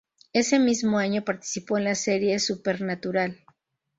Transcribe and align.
Ese 0.33 0.57
mismo 0.57 0.97
año 0.97 1.23
participó 1.23 1.77
en 1.77 1.83
la 1.83 1.93
serie 1.93 2.39
"Supernatural". 2.39 3.39